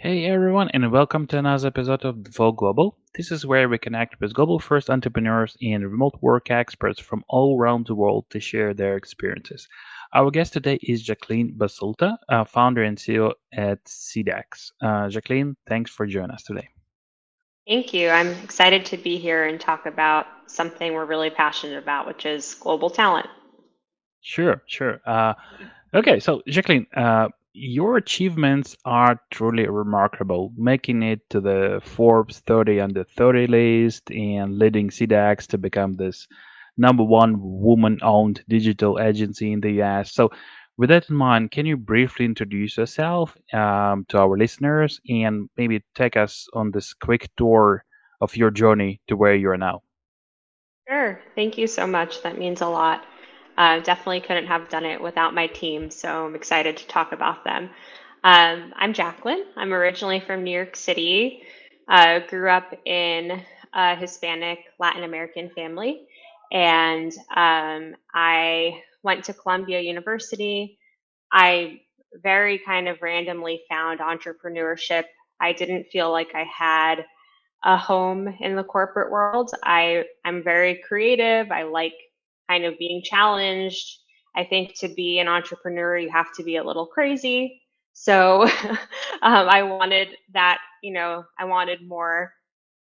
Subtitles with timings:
[0.00, 2.96] Hey everyone, and welcome to another episode of Vogue Global.
[3.16, 7.58] This is where we connect with global first entrepreneurs and remote work experts from all
[7.58, 9.66] around the world to share their experiences.
[10.14, 14.70] Our guest today is Jacqueline Basulto, uh, founder and CEO at SeedX.
[14.80, 16.68] Uh, Jacqueline, thanks for joining us today.
[17.66, 18.08] Thank you.
[18.08, 22.54] I'm excited to be here and talk about something we're really passionate about, which is
[22.54, 23.26] global talent.
[24.20, 25.00] Sure, sure.
[25.04, 25.34] Uh,
[25.92, 27.30] okay, so Jacqueline, uh,
[27.60, 34.58] your achievements are truly remarkable, making it to the Forbes 30 under 30 list and
[34.58, 36.28] leading SeedX to become this
[36.76, 40.12] number one woman owned digital agency in the US.
[40.12, 40.30] So,
[40.76, 45.82] with that in mind, can you briefly introduce yourself um, to our listeners and maybe
[45.96, 47.84] take us on this quick tour
[48.20, 49.82] of your journey to where you are now?
[50.88, 51.20] Sure.
[51.34, 52.22] Thank you so much.
[52.22, 53.04] That means a lot.
[53.58, 57.42] Uh, definitely couldn't have done it without my team, so I'm excited to talk about
[57.42, 57.70] them.
[58.22, 59.44] Um, I'm Jacqueline.
[59.56, 61.42] I'm originally from New York City.
[61.88, 63.42] Uh, grew up in
[63.74, 66.06] a Hispanic Latin American family,
[66.52, 70.78] and um, I went to Columbia University.
[71.32, 71.80] I
[72.22, 75.04] very kind of randomly found entrepreneurship.
[75.40, 77.04] I didn't feel like I had
[77.64, 79.50] a home in the corporate world.
[79.64, 81.50] I I'm very creative.
[81.50, 81.94] I like
[82.48, 83.98] kind of being challenged.
[84.36, 87.62] I think to be an entrepreneur, you have to be a little crazy.
[87.92, 88.42] So
[89.22, 92.32] um, I wanted that, you know, I wanted more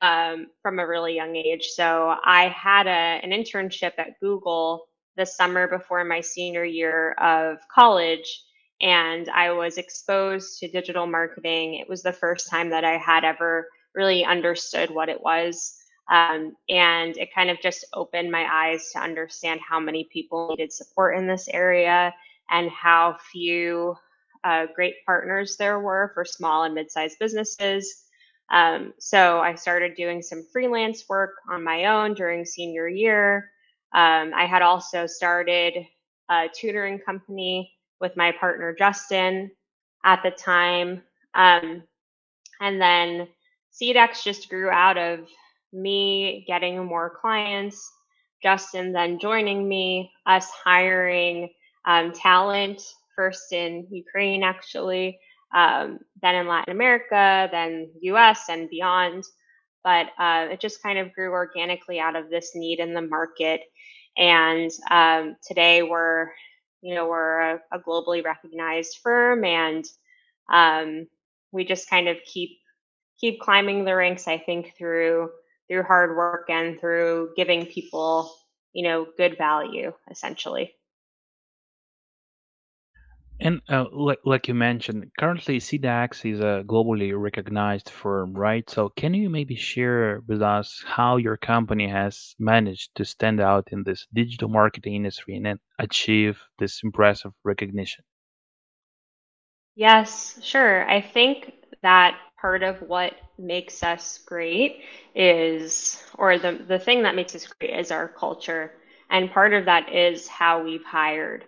[0.03, 1.67] um, from a really young age.
[1.75, 7.59] So I had a, an internship at Google the summer before my senior year of
[7.73, 8.43] college,
[8.81, 11.75] and I was exposed to digital marketing.
[11.75, 15.75] It was the first time that I had ever really understood what it was.
[16.11, 20.73] Um, and it kind of just opened my eyes to understand how many people needed
[20.73, 22.15] support in this area
[22.51, 23.97] and how few
[24.45, 28.05] uh, great partners there were for small and mid sized businesses.
[28.51, 33.51] Um, so I started doing some freelance work on my own during senior year.
[33.95, 35.75] Um, I had also started
[36.31, 39.51] a tutoring company with my partner Justin
[40.05, 41.03] at the time.
[41.35, 41.83] Um,
[42.61, 43.29] and then
[43.73, 45.21] SeedX just grew out of
[45.75, 47.91] me getting more clients,
[48.43, 51.51] Justin then joining me, us hiring
[51.87, 52.83] um, talent,
[53.17, 55.19] first in Ukraine, actually,
[55.55, 59.25] um, then in Latin America, then US and beyond.
[59.83, 63.63] But uh, it just kind of grew organically out of this need in the market.
[64.17, 66.29] And um, today we're,
[66.81, 69.85] you know, we're a, a globally recognized firm and
[70.53, 71.07] um,
[71.53, 72.59] we just kind of keep
[73.19, 75.31] keep climbing the ranks, I think, through
[75.69, 78.35] through hard work and through giving people,
[78.73, 80.75] you know, good value essentially.
[83.41, 88.69] And uh, like, like you mentioned, currently SeedX is a globally recognized firm, right?
[88.71, 93.69] So can you maybe share with us how your company has managed to stand out
[93.73, 98.05] in this digital marketing industry and achieve this impressive recognition?
[99.75, 100.89] Yes, sure.
[100.89, 104.83] I think that part of what makes us great
[105.15, 108.71] is, or the, the thing that makes us great is our culture.
[109.11, 111.47] And part of that is how we've hired.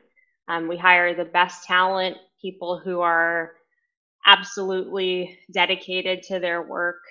[0.49, 3.53] Um, we hire the best talent, people who are
[4.25, 7.03] absolutely dedicated to their work,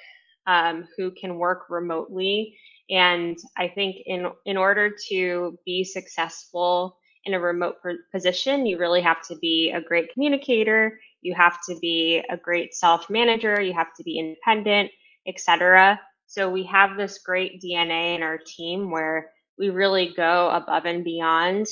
[0.47, 2.57] um, who can work remotely.
[2.89, 7.75] And I think in in order to be successful in a remote
[8.11, 10.99] position, you really have to be a great communicator.
[11.25, 13.61] You have to be a great self manager.
[13.61, 14.91] You have to be independent,
[15.27, 15.99] etc.
[16.27, 21.03] So we have this great DNA in our team where we really go above and
[21.05, 21.67] beyond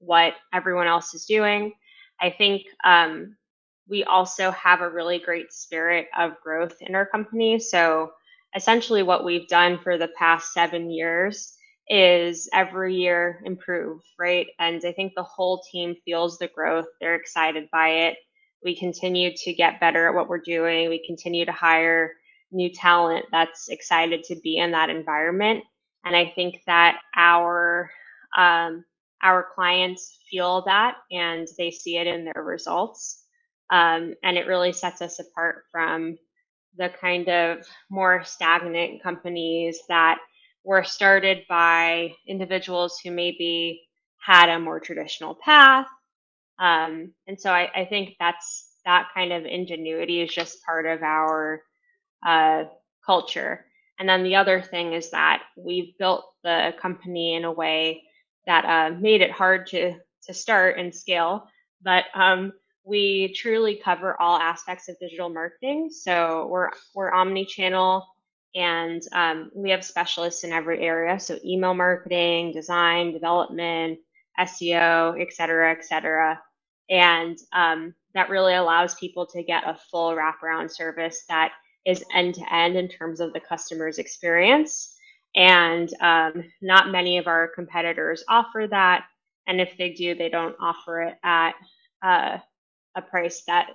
[0.00, 1.74] what everyone else is doing.
[2.20, 3.36] I think um,
[3.88, 7.60] we also have a really great spirit of growth in our company.
[7.60, 8.12] So
[8.56, 11.54] essentially, what we've done for the past seven years
[11.88, 14.48] is every year improve, right?
[14.60, 16.86] And I think the whole team feels the growth.
[17.00, 18.18] They're excited by it.
[18.64, 20.88] We continue to get better at what we're doing.
[20.88, 22.12] We continue to hire
[22.50, 25.64] new talent that's excited to be in that environment.
[26.04, 27.90] And I think that our
[28.36, 28.84] um,
[29.22, 33.22] our clients feel that and they see it in their results.
[33.70, 36.18] Um, and it really sets us apart from
[36.76, 40.18] the kind of more stagnant companies that
[40.64, 43.82] were started by individuals who maybe
[44.20, 45.86] had a more traditional path
[46.58, 51.02] um, and so I, I, think that's that kind of ingenuity is just part of
[51.02, 51.62] our
[52.24, 52.64] uh,
[53.04, 53.64] culture.
[53.98, 58.04] And then the other thing is that we've built the company in a way
[58.46, 59.94] that uh, made it hard to
[60.26, 61.48] to start and scale.
[61.82, 62.52] But um,
[62.84, 65.90] we truly cover all aspects of digital marketing.
[65.90, 68.06] So we're we're omni-channel
[68.54, 71.18] and um, we have specialists in every area.
[71.18, 73.98] So email marketing, design, development,
[74.40, 76.40] SEO, et cetera, et cetera.
[76.90, 81.52] And um, that really allows people to get a full wraparound service that
[81.86, 84.94] is end to end in terms of the customer's experience.
[85.34, 89.04] And um, not many of our competitors offer that.
[89.46, 91.54] And if they do, they don't offer it at
[92.02, 92.38] uh,
[92.94, 93.68] a price that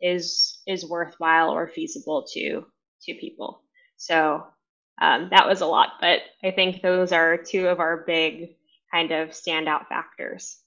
[0.00, 2.64] is is worthwhile or feasible to
[3.02, 3.62] to people.
[3.96, 4.46] So
[5.00, 8.56] um, that was a lot, but I think those are two of our big
[8.92, 10.58] kind of standout factors.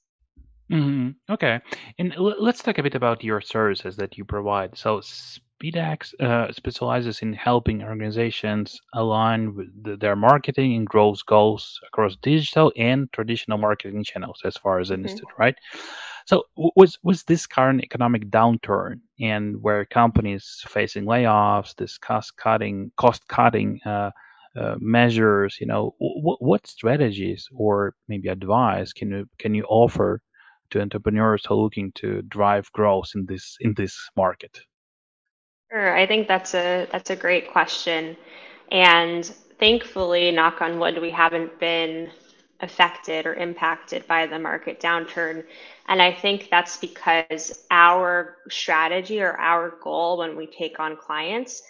[0.71, 1.09] Mm-hmm.
[1.31, 1.59] Okay,
[1.99, 4.77] and l- let's talk a bit about your services that you provide.
[4.77, 11.79] So SeedX uh, specializes in helping organizations align with the, their marketing and growth goals
[11.87, 15.05] across digital and traditional marketing channels, as far as mm-hmm.
[15.05, 15.55] understood, right?
[16.25, 22.91] So, was was this current economic downturn and where companies facing layoffs, this cost cutting,
[22.97, 24.11] cost cutting uh,
[24.55, 30.21] uh, measures, you know, w- what strategies or maybe advice can you can you offer
[30.71, 34.59] to entrepreneurs who are looking to drive growth in this in this market?
[35.71, 38.15] Sure, I think that's a that's a great question,
[38.71, 39.25] and
[39.59, 42.11] thankfully, knock on wood, we haven't been
[42.61, 45.43] affected or impacted by the market downturn.
[45.87, 51.61] And I think that's because our strategy or our goal when we take on clients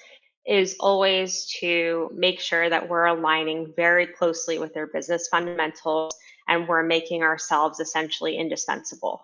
[0.45, 6.13] is always to make sure that we're aligning very closely with their business fundamentals
[6.47, 9.21] and we're making ourselves essentially indispensable.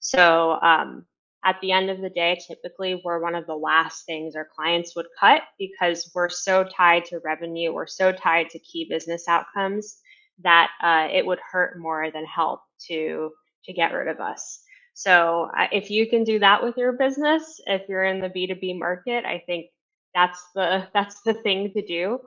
[0.00, 1.06] So, um,
[1.44, 4.96] at the end of the day, typically we're one of the last things our clients
[4.96, 9.98] would cut because we're so tied to revenue, we're so tied to key business outcomes
[10.42, 13.30] that uh, it would hurt more than help to
[13.64, 14.60] to get rid of us.
[14.94, 18.78] So uh, if you can do that with your business, if you're in the B2B
[18.78, 19.66] market, I think
[20.18, 22.18] that's the that's the thing to do.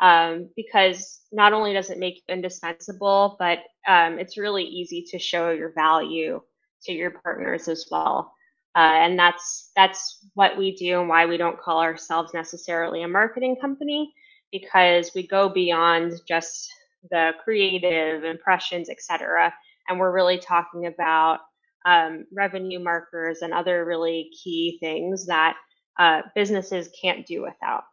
[0.00, 5.18] Um, because not only does it make you indispensable, but um, it's really easy to
[5.18, 6.40] show your value
[6.84, 8.32] to your partners as well.
[8.74, 13.08] Uh, and that's that's what we do and why we don't call ourselves necessarily a
[13.08, 14.14] marketing company
[14.52, 16.68] because we go beyond just
[17.10, 19.52] the creative impressions, etc.
[19.88, 21.40] And we're really talking about
[21.84, 25.56] um, revenue markers and other really key things that
[25.98, 27.84] uh, businesses can't do without.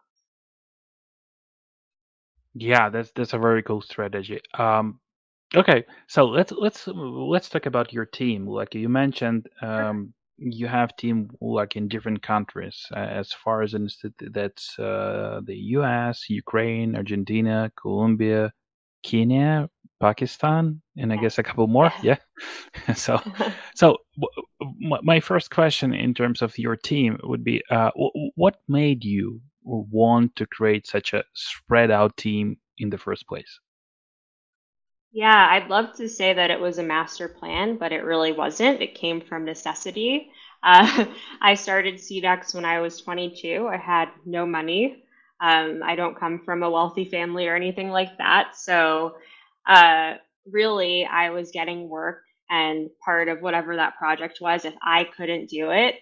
[2.54, 4.40] Yeah, that's that's a very cool strategy.
[4.56, 5.00] Um,
[5.56, 8.48] okay, so let's let's let's talk about your team.
[8.48, 12.86] Like you mentioned, um, you have team like in different countries.
[12.96, 13.76] Uh, as far as
[14.20, 18.52] that's uh, the U.S., Ukraine, Argentina, Colombia,
[19.04, 19.70] Kenya,
[20.00, 21.92] Pakistan, and I guess a couple more.
[22.04, 22.18] Yeah.
[22.96, 23.20] so,
[23.76, 23.98] so
[25.04, 27.92] my first question in terms of your team would be, uh,
[28.36, 33.60] what made you want to create such a spread out team in the first place?
[35.12, 38.82] Yeah, I'd love to say that it was a master plan, but it really wasn't.
[38.82, 40.30] It came from necessity.
[40.64, 41.06] Uh,
[41.42, 43.68] I started SeedX when I was 22.
[43.68, 45.04] I had no money.
[45.40, 48.56] Um, I don't come from a wealthy family or anything like that.
[48.56, 49.16] So,
[49.68, 50.16] uh,
[50.52, 55.50] really, I was getting work, and part of whatever that project was, if I couldn't
[55.50, 55.96] do it,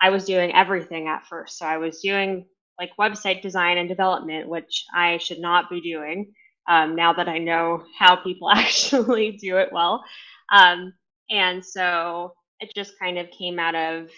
[0.00, 1.58] I was doing everything at first.
[1.58, 2.46] So, I was doing
[2.78, 6.32] like website design and development, which I should not be doing
[6.68, 10.04] um, now that I know how people actually do it well.
[10.52, 10.92] Um,
[11.30, 14.10] and so, it just kind of came out of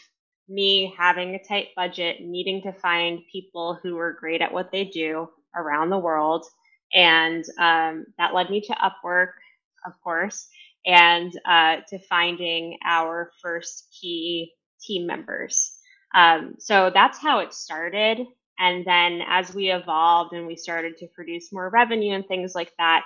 [0.48, 4.84] me having a tight budget, needing to find people who were great at what they
[4.84, 6.44] do around the world.
[6.94, 9.30] And um, that led me to Upwork,
[9.86, 10.48] of course,
[10.86, 15.76] and uh, to finding our first key team members.
[16.14, 18.26] Um, so that's how it started.
[18.58, 22.72] And then as we evolved and we started to produce more revenue and things like
[22.78, 23.02] that,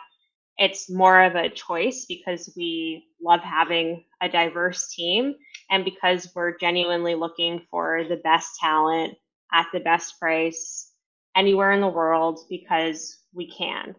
[0.58, 5.34] it's more of a choice because we love having a diverse team
[5.70, 9.14] and because we're genuinely looking for the best talent
[9.52, 10.90] at the best price
[11.36, 13.94] anywhere in the world because we can.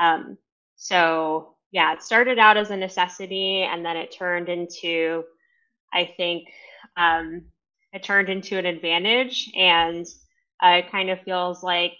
[0.00, 0.36] Um,
[0.76, 5.24] so yeah, it started out as a necessity and then it turned into,
[5.92, 6.48] I think,
[6.96, 7.42] um,
[7.92, 10.06] it turned into an advantage and
[10.62, 11.92] uh, it kind of feels like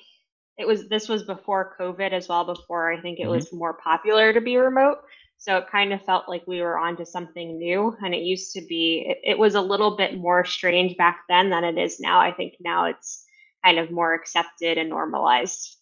[0.59, 2.45] it was this was before COVID as well.
[2.45, 3.33] Before I think it mm-hmm.
[3.33, 4.99] was more popular to be remote,
[5.39, 7.97] so it kind of felt like we were onto something new.
[8.03, 11.49] And it used to be it, it was a little bit more strange back then
[11.49, 12.21] than it is now.
[12.21, 13.25] I think now it's
[13.65, 15.79] kind of more accepted and normalized.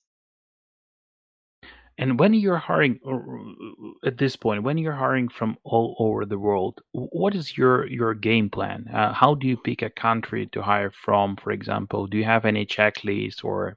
[1.98, 3.00] And when you're hiring,
[4.04, 8.14] at this point, when you're hiring from all over the world, what is your your
[8.14, 8.86] game plan?
[8.92, 12.06] Uh, how do you pick a country to hire from, for example?
[12.06, 13.76] Do you have any checklist or,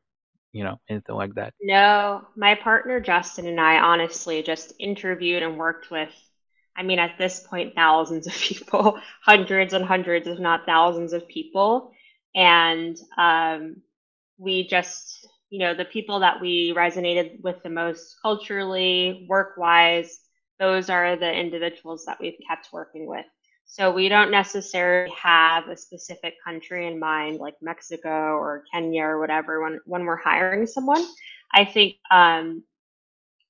[0.51, 1.55] you know, anything like that?
[1.63, 6.13] No, my partner Justin and I honestly just interviewed and worked with,
[6.77, 11.27] I mean, at this point, thousands of people, hundreds and hundreds, if not thousands of
[11.27, 11.91] people.
[12.35, 13.77] And um,
[14.37, 20.19] we just, you know, the people that we resonated with the most culturally, work wise,
[20.59, 23.25] those are the individuals that we've kept working with.
[23.65, 29.19] So we don't necessarily have a specific country in mind, like Mexico or Kenya or
[29.19, 31.05] whatever, when, when we're hiring someone.
[31.53, 32.63] I think um,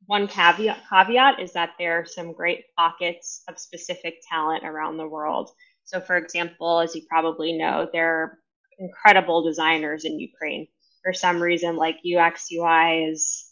[0.07, 5.07] one caveat, caveat is that there are some great pockets of specific talent around the
[5.07, 5.51] world.
[5.85, 8.39] So, for example, as you probably know, there are
[8.79, 10.67] incredible designers in Ukraine.
[11.03, 13.47] For some reason, like UX UI is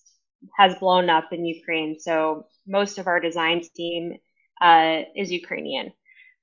[0.57, 1.99] has blown up in Ukraine.
[1.99, 4.17] So most of our design team
[4.61, 5.91] uh, is Ukrainian.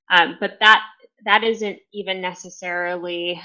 [0.09, 0.81] Um, but that
[1.25, 3.41] that isn't even necessarily,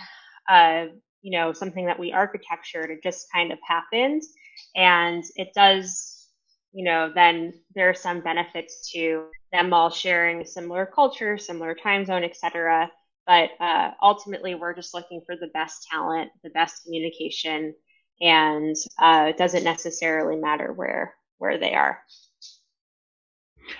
[0.48, 0.86] uh,
[1.22, 2.90] you know, something that we architectured.
[2.90, 4.28] It just kind of happens,
[4.76, 6.28] and it does,
[6.72, 12.04] you know, then there are some benefits to them all sharing similar culture, similar time
[12.04, 12.90] zone, etc.
[13.26, 17.74] But uh, ultimately, we're just looking for the best talent, the best communication,
[18.20, 22.00] and uh, it doesn't necessarily matter where where they are.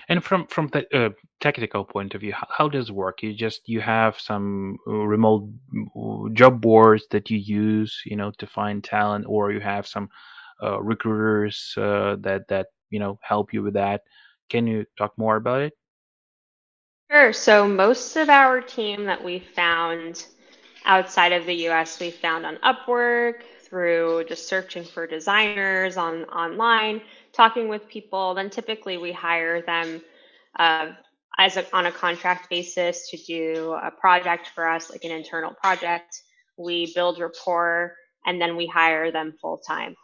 [0.09, 1.09] And from from the uh,
[1.39, 3.21] technical point of view, how, how does it work?
[3.21, 8.31] You just you have some uh, remote mm, job boards that you use, you know,
[8.37, 10.09] to find talent, or you have some
[10.61, 14.01] uh, recruiters uh, that that you know help you with that.
[14.49, 15.73] Can you talk more about it?
[17.13, 17.31] Sure.
[17.31, 20.25] So most of our team that we found
[20.83, 27.01] outside of the US, we found on Upwork through just searching for designers on online,
[27.31, 28.33] talking with people.
[28.33, 30.01] Then typically we hire them
[30.57, 30.93] uh,
[31.37, 35.53] as a, on a contract basis to do a project for us, like an internal
[35.53, 36.19] project.
[36.57, 39.95] We build rapport and then we hire them full time.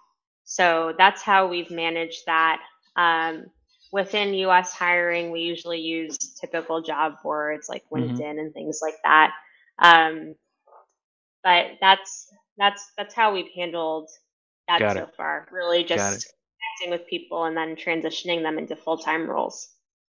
[0.45, 2.61] So that's how we've managed that.
[2.95, 3.47] Um,
[3.91, 8.95] within US hiring, we usually use typical job boards like hmm LinkedIn and things like
[9.03, 9.31] that.
[9.79, 10.35] Um,
[11.43, 14.09] but that's that's that's how we've handled
[14.67, 15.09] that Got so it.
[15.17, 15.47] far.
[15.51, 16.33] Really just
[16.81, 19.69] connecting with people and then transitioning them into full-time roles.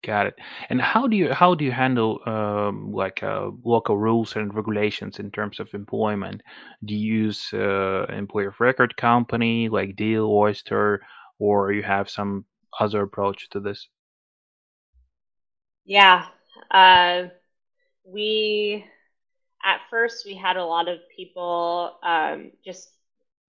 [0.04, 0.36] Got it.
[0.70, 5.18] And how do you how do you handle um, like uh, local rules and regulations
[5.20, 6.42] in terms of employment?
[6.84, 11.02] Do you use uh, employer record company like Deel, Oyster,
[11.40, 12.46] or you have some
[12.80, 13.88] other approach to this?
[15.86, 16.26] Yeah.
[16.72, 17.26] Uh,
[18.06, 18.86] we
[19.64, 22.90] at first we had a lot of people um, just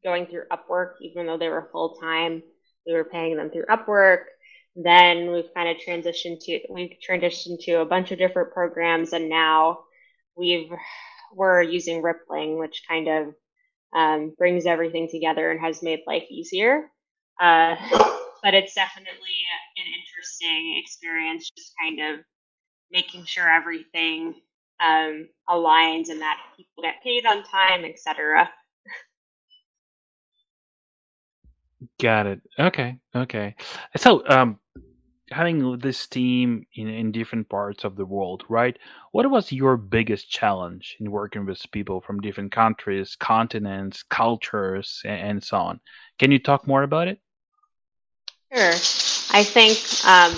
[0.04, 2.43] going through Upwork, even though they were full time.
[2.87, 4.25] We were paying them through Upwork.
[4.76, 9.28] Then we've kind of transitioned to we've transitioned to a bunch of different programs, and
[9.28, 9.81] now
[10.37, 10.71] we've
[11.33, 13.35] we're using Rippling, which kind of
[13.95, 16.90] um, brings everything together and has made life easier.
[17.40, 17.76] Uh,
[18.44, 19.40] but it's definitely
[19.78, 22.20] an interesting experience, just kind of
[22.92, 24.34] making sure everything
[24.80, 28.50] um, aligns and that people get paid on time, etc.
[31.98, 32.42] Got it.
[32.58, 32.98] Okay.
[33.16, 33.54] Okay.
[33.96, 34.58] So, um,
[35.30, 38.78] having this team in, in different parts of the world, right?
[39.12, 45.30] What was your biggest challenge in working with people from different countries, continents, cultures, and,
[45.30, 45.80] and so on?
[46.18, 47.20] Can you talk more about it?
[48.54, 48.73] Sure.
[49.32, 50.34] I think, um,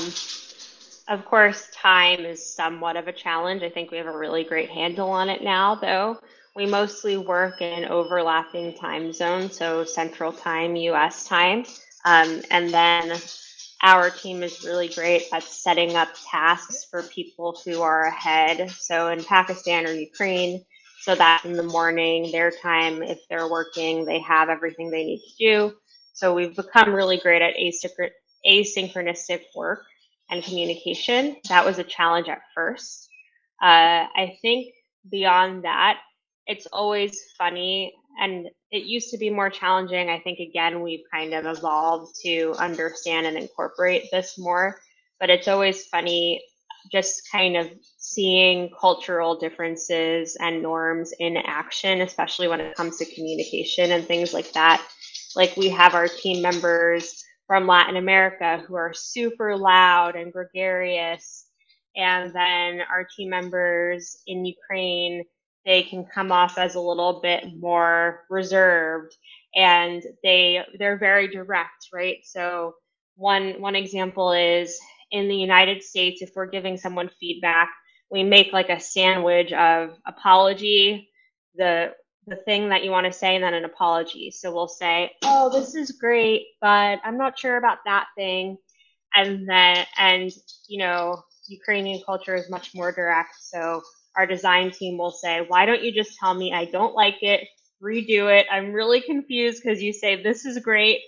[1.09, 3.63] of course, time is somewhat of a challenge.
[3.63, 6.19] I think we have a really great handle on it now, though.
[6.57, 11.65] We mostly work in overlapping time zones, so Central Time, US time.
[12.05, 13.13] Um, and then
[13.83, 18.71] our team is really great at setting up tasks for people who are ahead.
[18.73, 20.65] So in Pakistan or Ukraine,
[21.03, 25.21] so that in the morning, their time, if they're working, they have everything they need
[25.21, 25.75] to do.
[26.17, 28.11] So we've become really great at asynchro-
[28.47, 29.85] asynchronistic work
[30.31, 31.37] and communication.
[31.51, 33.07] That was a challenge at first.
[33.63, 34.73] Uh, I think
[35.11, 35.99] beyond that,
[36.47, 40.09] it's always funny and it used to be more challenging.
[40.09, 44.79] I think again we've kind of evolved to understand and incorporate this more,
[45.21, 46.43] but it's always funny
[46.91, 47.69] just kind of
[47.99, 54.33] seeing cultural differences and norms in action, especially when it comes to communication and things
[54.33, 54.81] like that.
[55.37, 61.47] Like we have our team members from Latin America who are super loud and gregarious,
[61.97, 65.25] and then our team members in Ukraine
[65.67, 69.17] they can come off as a little bit more reserved.
[69.55, 72.19] And they they're very direct right?
[72.25, 72.75] So
[73.17, 74.79] one one example is
[75.11, 77.71] in the United States, if we're giving someone feedback,
[78.11, 81.11] we make like a sandwich of apology,
[81.57, 81.93] the
[82.27, 84.31] the thing that you want to say, and then an apology.
[84.31, 88.59] So we'll say, "Oh, this is great, but I'm not sure about that thing,"
[89.15, 90.31] and then and
[90.69, 93.37] you know, Ukrainian culture is much more direct.
[93.41, 93.83] So
[94.17, 97.47] our design team will say, "Why don't you just tell me I don't like it?
[97.83, 98.47] Redo it.
[98.51, 101.01] I'm really confused because you say this is great."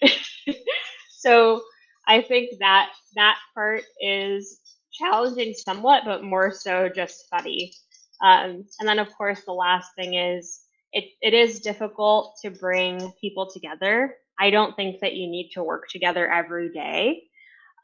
[1.19, 1.63] so
[2.07, 4.61] I think that that part is
[4.93, 7.73] challenging somewhat, but more so just funny.
[8.21, 10.61] Um, and then, of course, the last thing is
[10.92, 14.16] it, it is difficult to bring people together.
[14.38, 17.25] I don't think that you need to work together every day,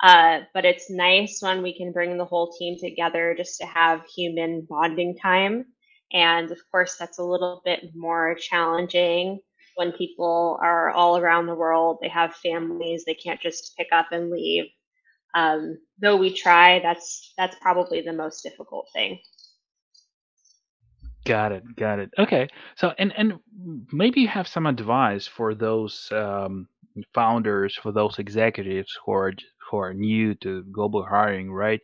[0.03, 4.07] uh, but it's nice when we can bring the whole team together just to have
[4.07, 5.67] human bonding time.
[6.13, 9.41] And of course, that's a little bit more challenging
[9.77, 11.99] when people are all around the world.
[12.03, 14.67] They have families, they can't just pick up and leave.
[15.35, 19.21] Um, though we try, that's that's probably the most difficult thing.
[21.25, 21.77] Got it.
[21.77, 22.11] Got it.
[22.19, 22.49] Okay.
[22.77, 23.35] So, and and
[23.93, 26.69] maybe you have some advice for those um,
[27.15, 29.33] founders, for those executives who are
[29.71, 31.81] who are new to global hiring, right?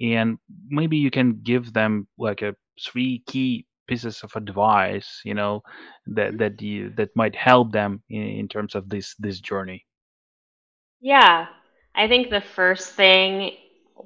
[0.00, 5.62] And maybe you can give them like a three key pieces of advice, you know,
[6.06, 9.86] that that you that might help them in, in terms of this this journey.
[11.00, 11.46] Yeah,
[11.94, 13.52] I think the first thing,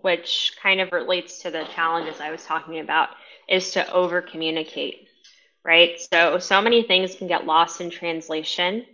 [0.03, 3.11] which kind of relates to the challenges I was talking about,
[3.49, 5.09] is to over communicate,
[5.65, 6.01] right?
[6.13, 8.85] So, so many things can get lost in translation.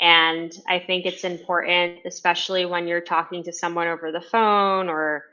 [0.00, 5.24] And I think it's important, especially when you're talking to someone over the phone or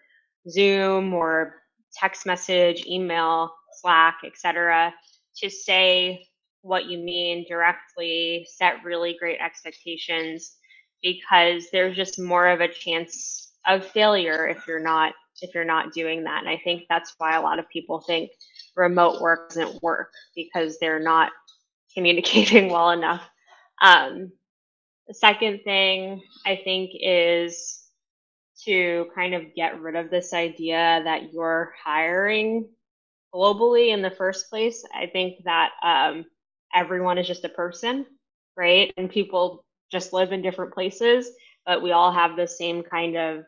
[0.50, 1.56] Zoom or
[1.94, 4.94] text message, email, Slack, etc.,
[5.38, 6.28] to say
[6.62, 10.56] what you mean directly, set really great expectations
[11.02, 15.94] because there's just more of a chance of failure if you're not if you're not
[15.94, 16.40] doing that.
[16.40, 18.30] And I think that's why a lot of people think
[18.76, 21.32] remote work doesn't work because they're not
[21.94, 23.22] communicating well enough.
[23.82, 24.32] Um,
[25.08, 27.82] the second thing I think is
[28.66, 32.70] to kind of get rid of this idea that you're hiring
[33.34, 34.86] globally in the first place.
[34.94, 36.26] I think that um,
[36.74, 38.06] everyone is just a person,
[38.56, 38.94] right?
[38.98, 41.30] And people just live in different places,
[41.66, 43.44] but we all have the same kind of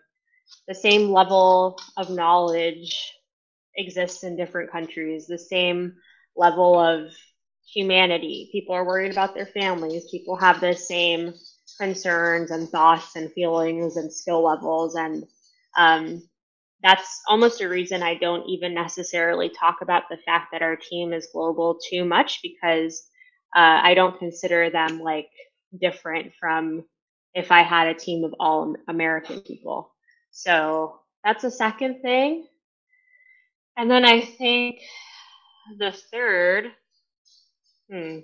[0.68, 3.14] the same level of knowledge
[3.76, 5.96] exists in different countries, the same
[6.36, 7.12] level of
[7.74, 8.50] humanity.
[8.52, 10.08] People are worried about their families.
[10.12, 11.34] People have the same
[11.80, 14.96] concerns and thoughts and feelings and skill levels.
[14.96, 15.24] And
[15.78, 16.24] um,
[16.84, 21.14] that's almost a reason I don't even necessarily talk about the fact that our team
[21.14, 23.04] is global too much because
[23.56, 25.30] uh, I don't consider them like
[25.80, 26.84] different from
[27.34, 29.92] if I had a team of all American people.
[30.32, 32.46] So that's the second thing.
[33.78, 34.80] And then I think
[35.78, 36.72] the third,
[37.90, 38.20] hmm,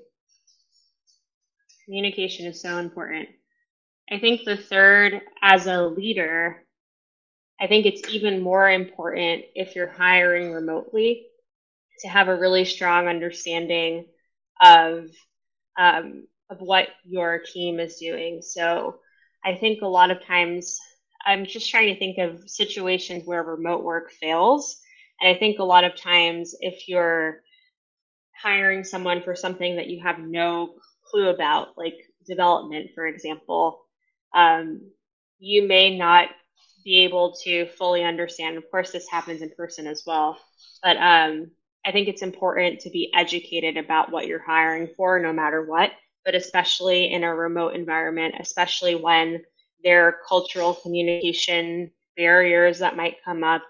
[1.86, 3.30] communication is so important.
[4.12, 6.66] I think the third, as a leader,
[7.60, 11.28] I think it's even more important if you're hiring remotely
[12.00, 14.06] to have a really strong understanding
[14.62, 15.10] of
[15.78, 18.42] um, of what your team is doing.
[18.42, 19.00] So
[19.46, 20.80] I think a lot of times
[21.26, 24.82] I'm just trying to think of situations where remote work fails.
[25.22, 27.42] And I think a lot of times if you're
[28.42, 30.76] hiring someone for something that you have no
[31.10, 31.96] clue about, like
[32.28, 33.82] development, for example,
[34.36, 34.82] um,
[35.40, 36.30] you may not
[36.86, 38.58] be able to fully understand.
[38.58, 40.38] Of course, this happens in person as well.
[40.82, 41.52] But um,
[41.86, 45.92] I think it's important to be educated about what you're hiring for, no matter what
[46.26, 49.42] but especially in a remote environment, especially when
[49.84, 53.64] there are cultural communication barriers that might come up.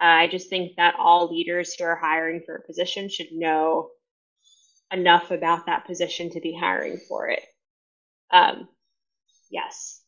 [0.00, 3.90] Uh, I just think that all leaders who are hiring for a position should know
[4.92, 7.42] enough about that position to be hiring for it.
[8.30, 8.68] Um,
[9.50, 10.02] yes.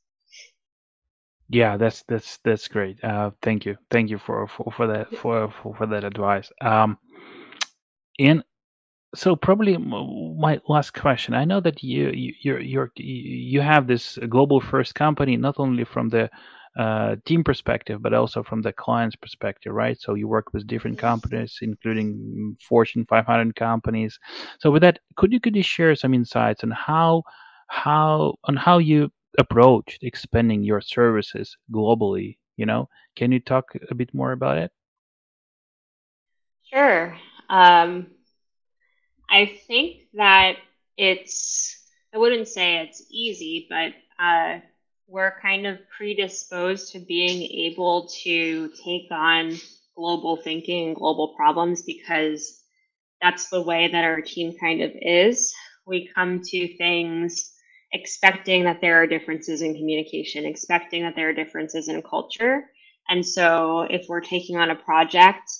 [1.48, 3.02] Yeah, that's that's that's great.
[3.04, 6.50] Uh, thank you, thank you for for, for that for, for for that advice.
[6.60, 6.98] Um,
[8.18, 8.42] and
[9.14, 11.34] so probably my last question.
[11.34, 15.84] I know that you you you're, you're you have this global first company not only
[15.84, 16.28] from the
[16.78, 19.98] uh, team perspective but also from the client's perspective, right?
[20.00, 24.18] So you work with different companies, including Fortune 500 companies.
[24.60, 27.22] So with that, could you could you share some insights on how
[27.68, 32.36] how on how you approached expanding your services globally?
[32.56, 34.70] You know, can you talk a bit more about it?
[36.72, 37.16] Sure.
[37.48, 38.08] Um,
[39.28, 40.56] I think that
[40.96, 41.78] it's,
[42.14, 44.60] I wouldn't say it's easy, but uh,
[45.08, 49.56] we're kind of predisposed to being able to take on
[49.96, 52.60] global thinking and global problems because
[53.22, 55.54] that's the way that our team kind of is.
[55.86, 57.52] We come to things
[57.92, 62.64] expecting that there are differences in communication, expecting that there are differences in culture.
[63.08, 65.50] And so if we're taking on a project,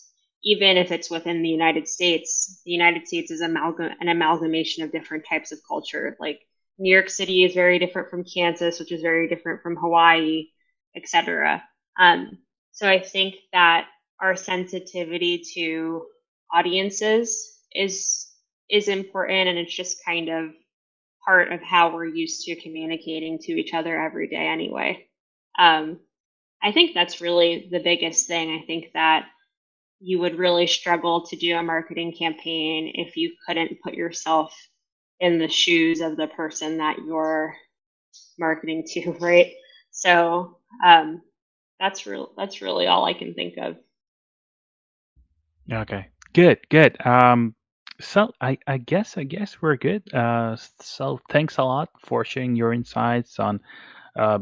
[0.44, 4.92] even if it's within the United States, the United States is amalgam- an amalgamation of
[4.92, 6.16] different types of culture.
[6.20, 6.40] Like
[6.78, 10.48] New York City is very different from Kansas, which is very different from Hawaii,
[10.94, 11.62] etc.
[11.98, 12.38] Um,
[12.72, 13.86] so I think that
[14.20, 16.06] our sensitivity to
[16.52, 18.28] audiences is
[18.68, 20.50] is important, and it's just kind of
[21.24, 25.06] part of how we're used to communicating to each other every day, anyway.
[25.58, 26.00] Um,
[26.62, 28.50] I think that's really the biggest thing.
[28.50, 29.26] I think that
[30.00, 34.54] you would really struggle to do a marketing campaign if you couldn't put yourself
[35.20, 37.54] in the shoes of the person that you're
[38.38, 39.52] marketing to, right?
[39.90, 41.22] So um,
[41.80, 42.32] that's real.
[42.36, 43.76] That's really all I can think of.
[45.72, 47.04] Okay, good, good.
[47.04, 47.54] Um,
[48.00, 50.02] so I, I guess I guess we're good.
[50.14, 53.60] Uh, so thanks a lot for sharing your insights on
[54.16, 54.38] uh,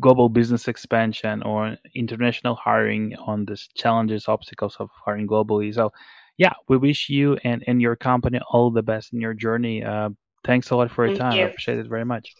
[0.00, 5.74] global business expansion or international hiring on the challenges, obstacles of hiring globally.
[5.74, 5.92] So
[6.36, 9.84] yeah, we wish you and, and your company all the best in your journey.
[9.84, 10.10] Uh,
[10.44, 11.38] thanks a lot for your Thank time.
[11.38, 11.44] you.
[11.44, 12.34] I appreciate it very much.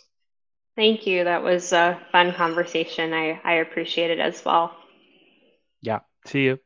[0.77, 1.25] Thank you.
[1.25, 3.13] That was a fun conversation.
[3.13, 4.77] I, I appreciate it as well.
[5.83, 6.01] Yeah.
[6.27, 6.59] See you.